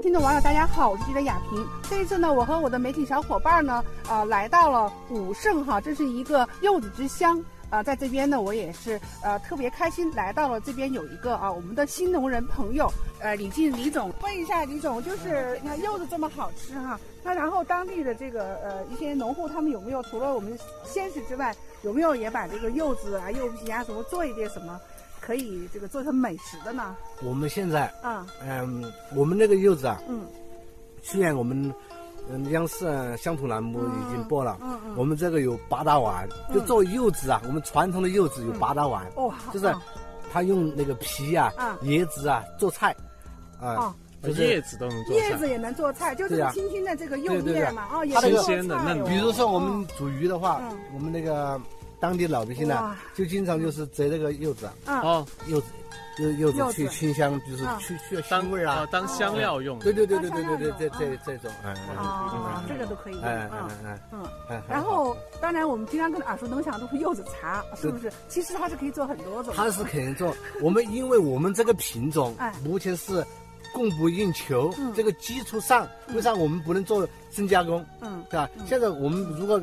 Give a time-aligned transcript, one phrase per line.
[0.00, 1.66] 听众网友，大家好，我是记者雅萍。
[1.90, 7.42] 这一次呢，我和我的媒体小伙伴呢，呃，来到了武胜哈，这是一个柚子之乡。
[7.68, 12.90] 啊，在这边呢，我也是呃特别开心，来到了这边有一个啊，我们的新农人朋友，
[13.20, 24.80] 呃，李进李总，问一下李总，就是你看柚子这么好吃哈，那然后当地的这个呃一些农户他们有没有除了我们鲜食之外，有没有也把这个柚子啊、柚皮啊什么做一点什么？
[25.28, 26.96] 可以这个做成美食的呢？
[27.22, 30.22] 我们现在啊，嗯，我们那个柚子啊，嗯，
[31.02, 31.70] 去年我们
[32.30, 39.70] 嗯央视乡土栏目已经播了，嗯嗯，我们这个有八大碗，就做柚子啊，我们传统的柚子有八大碗，哦，就是
[40.32, 42.96] 他用那个皮啊、椰子啊做菜，
[43.60, 49.04] 啊，就是叶子都能做，叶子也能做菜，就是轻轻的这个柚叶嘛，哦，也新鲜的嫩。
[49.04, 50.58] 比如说我们煮鱼的话，
[50.94, 51.60] 我们那个。
[52.00, 55.66] 当地老百姓呢，就经常就是摘这个柚子，啊，柚子，
[56.18, 59.78] 柚柚子去清香，就是去去香味啊，当香料用。
[59.80, 61.50] 对对对对对对对，这这这种，
[61.96, 63.50] 啊，这个都可以用，嗯
[63.84, 64.62] 嗯嗯。
[64.68, 68.12] 然后，当然我们经常跟耳熟能详都是柚子茶，是不是？
[68.28, 69.52] 其实它是可以做很多种。
[69.56, 73.24] 它是可以做，我们因为我们这个品种，目前是
[73.72, 77.84] 供不应求，这个基础上，为啥我们不能做深加工？
[78.00, 78.48] 嗯，对吧？
[78.66, 79.60] 现在我们如果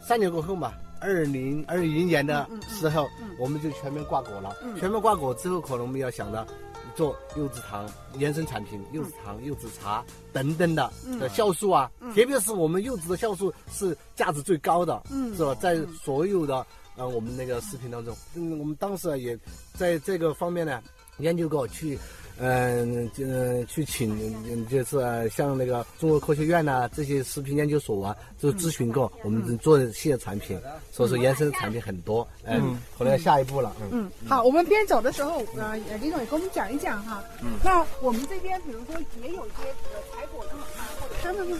[0.00, 0.72] 三年过后嘛。
[1.00, 3.06] 二零二一年的时候，
[3.38, 4.54] 我们就全面挂果了。
[4.78, 6.46] 全面挂果之后，可能我们要想到
[6.94, 7.88] 做柚子糖
[8.18, 11.90] 延伸产品、柚子糖、柚子茶等等的的酵素啊。
[12.14, 15.02] 特别是我们柚子的酵素是价值最高的，
[15.36, 15.54] 是吧？
[15.56, 16.66] 在所有的
[16.96, 19.38] 呃我们那个食品当中，嗯，我们当时也
[19.74, 20.82] 在这个方面呢
[21.18, 21.98] 研究过去。
[22.38, 30.60] 嗯，嗯，去请就是像那个中国科学院呐，这些食品研究所啊，就咨询过，我们做新的产品，
[30.92, 34.10] 所以说延伸的产品很多，嗯，可能要下一步了，嗯。
[34.28, 37.24] 好，我们边走的时候，呃，李总也跟我们讲一讲哈。
[37.40, 37.52] 嗯。
[37.64, 41.54] 那我们这边，比如说也有一些呃采果的啊，或者相关的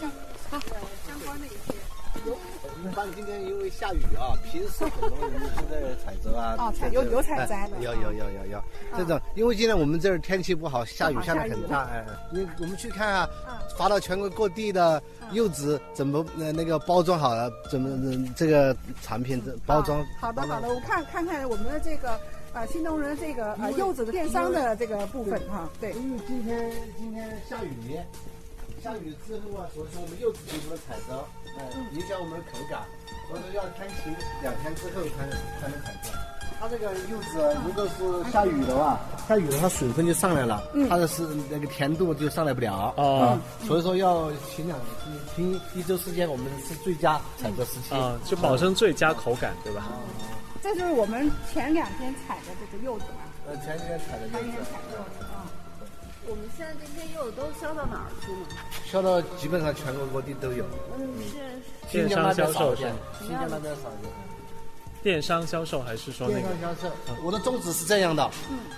[0.51, 0.61] 呃
[1.07, 1.73] 相关的一些。
[2.83, 6.55] 一般今天因为下雨啊，平时很多人都在采摘啊。
[6.59, 7.77] 哦，采有有采摘的。
[7.81, 8.63] 有有有有有，
[8.95, 13.29] 这种因为今天我们这儿天气不好，下雨下的很大，哎，你我们去看啊，
[13.77, 15.01] 发到全国各地的
[15.31, 20.05] 柚子怎么呃那个包装好了，怎么这个产品的包装。
[20.19, 22.19] 好的好的，我看看看我们的这个
[22.53, 25.93] 呃新农人这个呃柚子的电商的这个部分哈，对。
[25.93, 27.97] 因为今天今天下雨。
[28.87, 31.13] 下雨之后啊，所以说我们柚子就不能采摘，
[31.59, 32.79] 嗯，影响我们的口感，
[33.27, 35.27] 所以说要天晴两天之后才
[35.59, 36.09] 才能采摘。
[36.57, 41.21] 它这个柚子如果是下雨的话，下雨了它水分就上来了，它的是
[41.51, 43.37] 那个甜度就上来不了啊，
[43.67, 44.79] 所以说要晴两
[45.35, 49.85] 晴一周时间，我们是最佳采摘时期啊，就保证最佳口感，对吧？
[50.63, 53.27] 这就是我们前两天采的这个柚子嘛。
[53.47, 54.37] 呃，前几天采的柚子。
[54.37, 55.26] 前几天采的柚子啊。
[56.29, 58.47] 我们现在这些柚子都销到哪儿去呢？
[58.85, 60.65] 销到基本上全国各地都有。
[60.97, 64.13] 嗯，是电商销售，新疆那边少一点。
[65.01, 66.27] 电商销售还是说？
[66.27, 66.93] 电商销售。
[67.23, 68.29] 我的宗旨是这样的：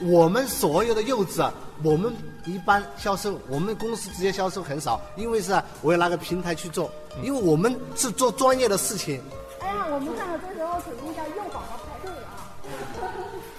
[0.02, 1.44] 我们所有的柚子，
[1.82, 2.14] 我们
[2.46, 6.92] 一般销售，我们公司直接销售很少，因为是我要拿个平台去做，
[7.24, 9.20] 因为我们是做专业的事情。
[9.62, 12.54] 哎呀，我们看到这时候肯定叫柚宝宝排队啊，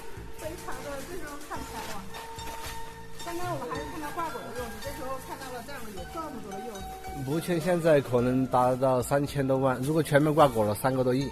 [3.30, 7.30] 刚刚我们还是看到挂果的柚子，这时候看到了这样的有这么多的柚子。
[7.30, 11.30] 目前现在可能达到三千多万，如果全面挂果了，三个多亿，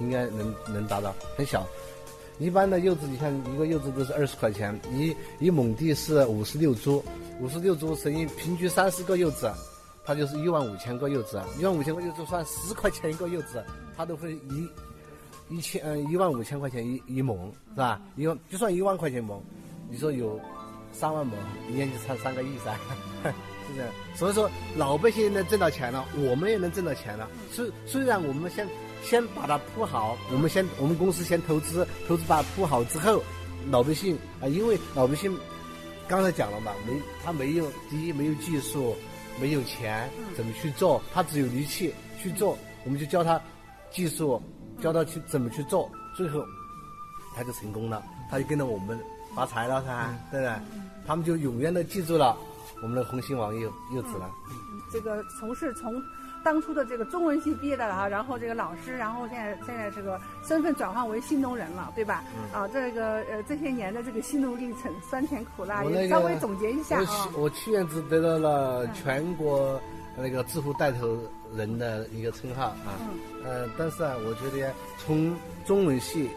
[0.00, 1.14] 应该能能达到。
[1.36, 1.66] 很小，
[2.38, 7.04] 一般的柚子，你看一个柚子都是二十块钱，一一亩地是五十六株，
[7.40, 9.52] 五十六株乘以平均三十个柚子，
[10.06, 13.62] 它就是一万五千个柚子，一万五千个柚子算十块钱一个柚子，
[13.94, 14.66] 它都会一
[15.50, 18.00] 一千嗯一万五千块钱一一亩是吧？
[18.16, 19.42] 一万就算一万块钱亩，
[19.90, 20.40] 你说有。
[20.92, 21.34] 三万亩，
[21.70, 22.74] 一年就差三个亿噻，
[23.24, 23.90] 是这样。
[24.14, 27.28] 所以说，老百姓能挣到钱了，我们也能挣到钱了。
[27.50, 28.68] 虽虽然我们先
[29.02, 33.22] 先把它铺好，我们先我们公司先投资，投资把它铺好之后，
[33.70, 35.36] 老百姓啊，因为老百姓
[36.06, 36.92] 刚才讲了嘛，没
[37.24, 38.94] 他没有第一没有技术，
[39.40, 41.02] 没有钱，怎么去做？
[41.12, 43.40] 他只有力气去做，我们就教他
[43.90, 44.40] 技术，
[44.80, 46.44] 教他去怎么去做，最后
[47.34, 49.00] 他就成功了，他就跟着我们。
[49.34, 50.52] 发财了噻，对不对？
[51.06, 52.36] 他们就永远的记住了
[52.82, 54.30] 我们的红星王柚柚子了。
[54.92, 56.02] 这个从事从
[56.44, 62.24] 当初的这个中文系毕业的哈，然后这个老师，然后现在现在这个身份转换为新农人了，对吧？
[62.52, 67.28] 啊，这个呃这些年的这个心路历程，酸甜苦辣，也稍微总结一下啊。
[67.36, 69.80] 我去年只得到了全国
[70.16, 71.16] 那个致富带头
[71.54, 72.98] 人的一个称号啊。
[73.00, 73.18] 嗯。
[73.44, 75.34] 呃，但是啊，我觉得从
[75.64, 76.28] 中文系。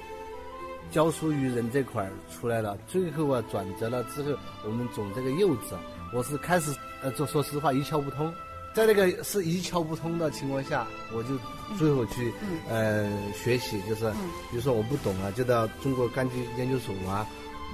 [0.96, 5.76] 教书育人这块儿出来了，最后啊转折了之后，我们种这个柚子，
[6.14, 8.34] 我是开始呃，做说实话一窍不通，
[8.74, 11.38] 在那个是一窍不通的情况下，我就
[11.78, 12.34] 最后去
[12.70, 14.10] 呃学习，就是
[14.50, 17.28] 比如说我不懂啊，就到中国柑橘研究所啊，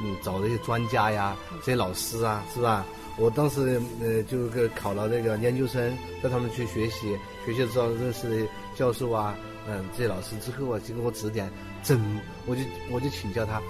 [0.04, 2.86] 嗯，找这些专家呀，这些老师啊，是吧？
[3.18, 9.36] 我当时呃就个考了那个研究生，带他们去学习，学习之后认识的教授啊，
[9.68, 11.52] 嗯，这些老师之后啊，经过我指点，
[11.84, 12.00] 怎
[12.48, 13.62] 我就我就请教他，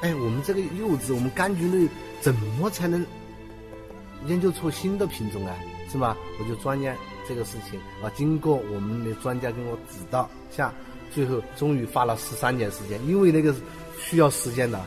[0.00, 1.88] 哎，我们这个柚子，我们柑橘类
[2.20, 3.06] 怎么才能
[4.26, 5.56] 研究出新的品种啊，
[5.90, 6.16] 是吧？
[6.38, 6.94] 我就钻研
[7.26, 10.74] 这个事情啊，经过我们的专家跟我指导下，
[11.14, 13.54] 最后终于花了十三年时间，因为那个
[13.96, 14.78] 需要时间的，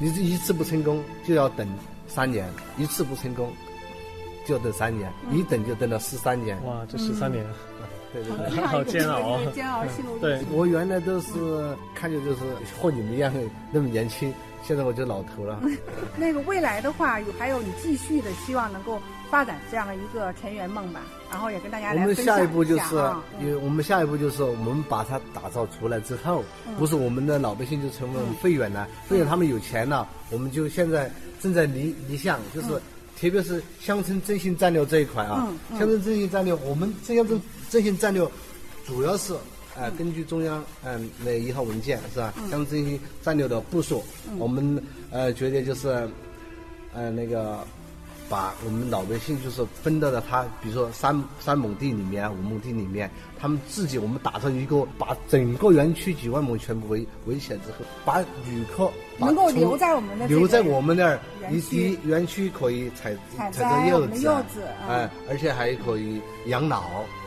[0.00, 1.68] 你这一次不成功就要等。
[2.12, 2.44] 三年
[2.76, 3.52] 一次不成功，
[4.44, 6.60] 就等三年，一等就等了十三年。
[6.64, 7.46] 哇，这十三年，
[8.12, 11.30] 对对对，好 煎熬，煎熬心路对我原来都是
[11.94, 12.40] 看着就是
[12.80, 13.32] 和你们一样
[13.70, 14.34] 那么年轻，
[14.66, 15.60] 现在我就老头了。
[16.16, 22.96] 那个未来的话，有还有你继续的希望能够发展这样的一个田园梦吧，然后也跟大家来我们下一步就是，
[23.40, 26.44] 因为我们下一步就是我们把它打造出来之后，
[26.78, 31.10] 不是我们的老百姓就成为会员了，会员他们有钱了，我们就现在。
[31.42, 32.68] 正在离离项，就是
[33.18, 35.48] 特别是乡村振兴战略这一块啊。
[35.70, 37.40] 乡村振兴战略，我们这乡村
[37.70, 38.22] 振兴战略
[38.86, 39.32] 主要是
[39.76, 42.32] 呃根据中央嗯那一号文件是吧？
[42.50, 44.02] 乡村振兴战略的部署，
[44.38, 45.88] 我们呃觉得就是
[46.92, 47.66] 呃那个。
[48.30, 53.10] 把我们老百姓就是分到了他，比如说三三亩地里面、五亩地里面，
[53.40, 58.88] 他们自己我们打造一个，把整个园区几万亩全部围围起来之后，把旅客
[59.18, 61.18] 能够留在我们的留在我们那儿，
[61.50, 66.82] 一一园区可以采采摘柚子，柚子，哎，而且还可以养老，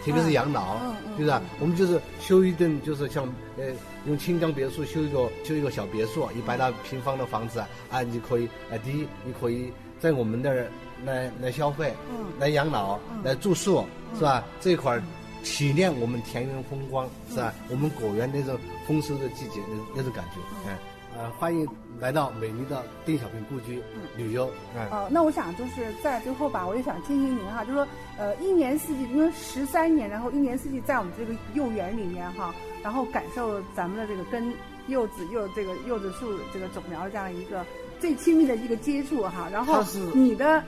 [0.05, 0.77] 特别是养老，
[1.17, 1.41] 是不是？
[1.59, 3.27] 我们就是修一顿，就是像
[3.57, 3.65] 呃
[4.05, 7.59] 用清江别墅修一个修一个小别墅，一百来平方的房子
[7.91, 10.67] 啊，你可以啊第一你可以在我们那儿。
[11.05, 13.83] 来来消费，嗯来养老，来住宿，
[14.15, 14.41] 是吧？
[14.61, 15.03] 这一块儿
[15.43, 17.53] 体验我们田园风光，是吧？
[17.69, 18.57] 我们果园那种
[18.87, 20.77] 丰收的季节那那种感觉，嗯，
[21.17, 21.67] 呃，欢迎
[21.99, 23.81] 来到美丽的邓小平故居
[24.17, 24.89] 旅游，嗯。
[24.89, 27.87] 哦，那我想就是在最后吧，我也想提醒您哈，就是说，
[28.17, 34.53] 呃，一年四季，因为十三年，然后一年四季在我们这个幼园里面哈，然后感受咱们的这个跟
[34.87, 37.65] 柚子柚这个柚子树这个种苗这样一个
[37.99, 39.83] 最亲密的一个接触哈，然后
[40.13, 40.63] 你的。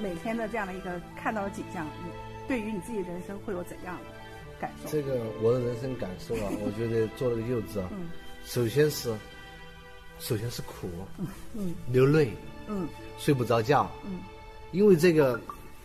[0.00, 2.10] 每天的这样的一个看到的景象，你
[2.48, 4.04] 对于你自己人生会有怎样的
[4.58, 4.88] 感受？
[4.88, 7.90] 这个我的人生感受啊， 我觉得做了个柚子啊，
[8.42, 9.14] 首先是，
[10.22, 10.88] 首先是苦，
[11.54, 12.32] 嗯，流泪，
[12.68, 12.88] 嗯，
[13.18, 14.20] 睡不着觉，嗯，
[14.70, 15.38] 因为这个，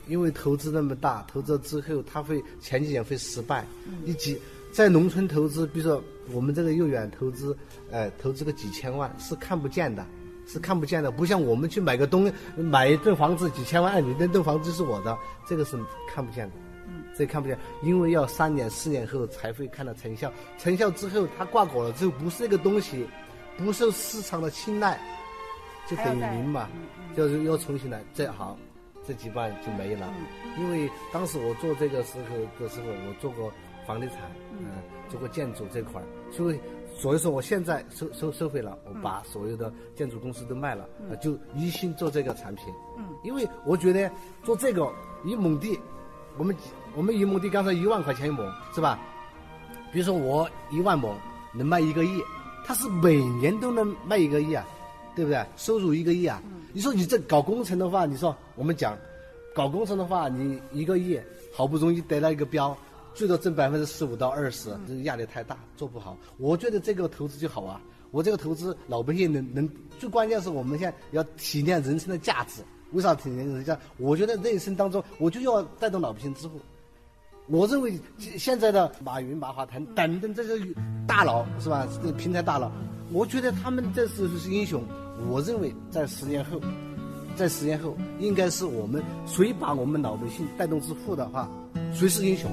[0.08, 3.66] 因为投资那么大，投资之后他会前几年会失败，
[4.06, 4.40] 你几
[4.72, 7.58] 在农村投资，比如说我们这个幼园投资，
[7.92, 10.06] 哎，投资个几千万是看不见的。
[10.50, 16.56] 是看不见的，不像我们去买个东，买一栋房子几千万，你那栋房子是我的，这个是看不见的，
[16.88, 23.06] 嗯，这看不见，因为要三年四年后才会看到成效，成效之后它挂果了之后不是那个东西，
[23.58, 25.00] 不受市场的青睐，
[25.88, 26.70] 就等于零嘛，
[27.16, 28.58] 就是又重新来，这好，
[29.06, 30.08] 这几万就没了，
[30.58, 33.52] 因为当时我做这个时候的时候，我做过
[33.86, 34.18] 房地产，
[34.52, 34.68] 嗯，
[35.10, 36.60] 做过建筑这块儿，所以。
[37.00, 40.90] 所以说，我现在收收收回了，我把所有的建筑公司都卖了，
[41.22, 42.74] 就一心做这个产品。
[42.98, 44.10] 嗯，因为我觉得
[44.42, 44.92] 做这个
[45.24, 45.80] 一亩地，
[46.40, 46.58] 我们
[46.96, 49.00] 我们一亩地刚才一万块钱一亩，是吧？
[49.92, 51.14] 比如说我一万亩
[51.54, 52.20] 能卖一个亿，
[52.68, 54.68] 他是每年都能卖一个亿啊，
[55.16, 55.42] 对不对？
[55.56, 56.44] 收入一个亿啊。
[56.74, 58.98] 你说你这搞工程的话，你说我们讲
[59.56, 61.18] 搞工程的话，你一个亿
[61.54, 62.78] 好不容易得了一个标。
[63.16, 66.18] 最多挣百分之十五到二十，这压力太大，做不好。
[66.38, 67.82] 我觉得这个投资就好啊，
[68.12, 72.62] 我这个投资老百姓能能，最关键是我们现在要体验人生的价值。
[72.92, 73.80] 为啥体验人生价？
[73.98, 76.60] 我觉得人生当中我就要带动老百姓致富。
[77.50, 77.98] 我认为
[78.38, 80.66] 现在的马云、马化腾等等这些
[81.08, 81.88] 大佬是吧？
[82.04, 82.70] 这平台大佬，
[83.12, 84.84] 我觉得他们这是是英雄。
[85.30, 86.60] 我认为在十年后，
[87.38, 91.50] 在十年后，应该是我们谁把我们老百姓带动致富的话，
[91.94, 92.52] 谁是英雄？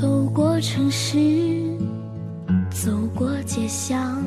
[0.00, 1.16] 走过城市，
[2.70, 4.20] 走过街巷，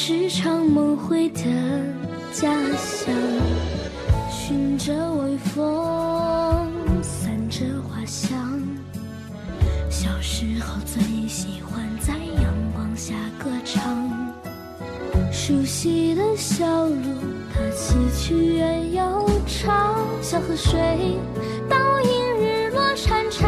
[0.00, 1.42] 是常梦回的
[2.32, 3.12] 家乡。
[4.30, 6.70] 寻着微风，
[7.02, 8.62] 散着花香，
[9.90, 12.96] 小时候最喜欢在阳光。
[12.96, 13.12] 下
[13.42, 14.32] 歌唱，
[15.32, 17.02] 熟悉的小路，
[17.52, 20.78] 它崎岖远又长，小河水。
[21.68, 23.47] 倒映日落潺潺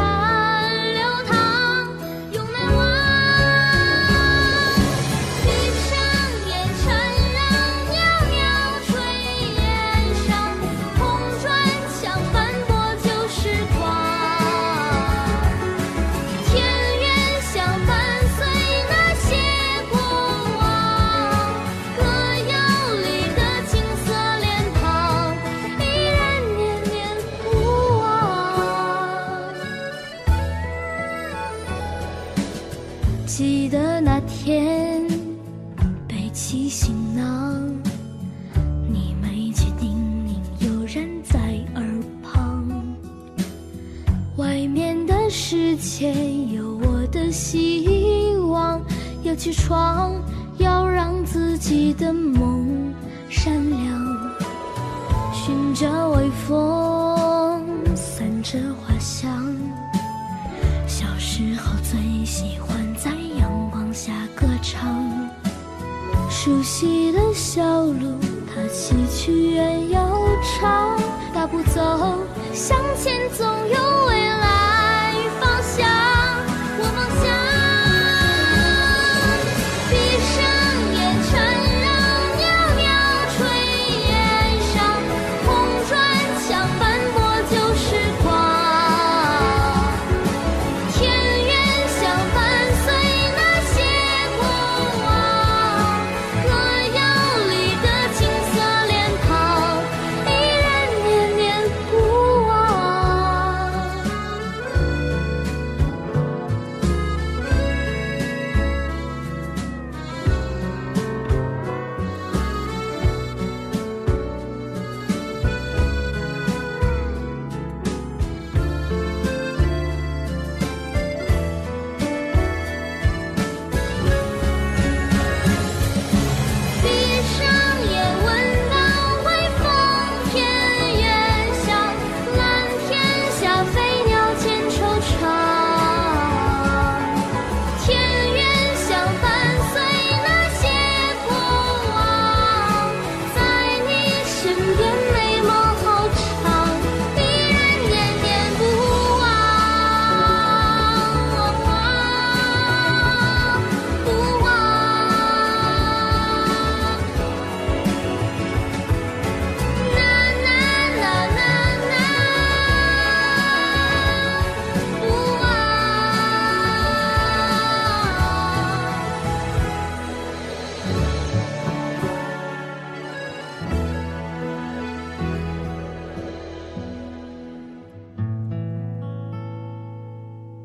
[34.33, 35.07] 天
[36.09, 37.61] 背起行囊，
[38.91, 39.91] 你没去叮
[40.27, 41.39] 咛，有人在
[41.75, 41.85] 耳
[42.23, 42.67] 旁。
[44.37, 46.15] 外面的世界
[46.47, 48.81] 有我的希望，
[49.23, 50.15] 要去闯，
[50.59, 52.95] 要让自己的梦
[53.29, 54.31] 闪亮。
[55.35, 57.63] 寻着微风，
[57.95, 59.55] 散着花香。
[60.87, 63.11] 小时候最喜欢在
[66.43, 68.19] 熟悉的小路，
[68.49, 69.99] 它崎岖远又
[70.59, 70.99] 长，
[71.35, 72.19] 大步走
[72.55, 74.30] 向前总有未来。